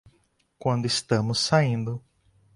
[0.57, 2.03] Quando estamos saindo